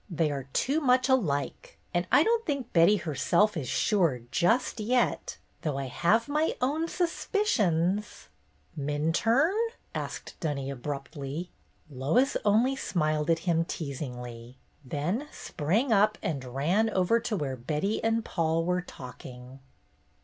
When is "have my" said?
5.89-6.55